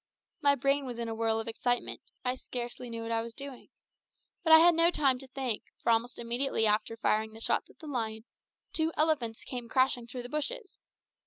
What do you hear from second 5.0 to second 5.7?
to think,